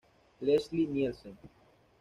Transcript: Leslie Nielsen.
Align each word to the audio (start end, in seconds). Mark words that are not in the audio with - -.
Leslie 0.41 0.87
Nielsen. 0.87 1.37